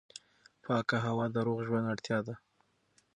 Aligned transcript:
پاکه 0.63 0.97
هوا 1.05 1.25
د 1.33 1.37
روغ 1.47 1.59
ژوند 1.67 1.85
اړتیا 1.93 2.17
ده. 2.27 2.35